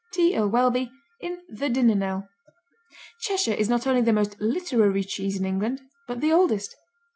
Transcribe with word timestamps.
T. 0.13 0.35
Earle 0.35 0.49
Welby, 0.49 0.91
IN 1.19 1.43
"THE 1.47 1.69
DINNER 1.69 1.93
KNELL" 1.93 2.27
Cheshire 3.19 3.53
is 3.53 3.69
not 3.69 3.85
only 3.85 4.01
the 4.01 4.11
most 4.11 4.35
literary 4.41 5.03
cheese 5.03 5.37
in 5.39 5.45
England, 5.45 5.81
but 6.07 6.21
the 6.21 6.33
oldest. 6.33 6.75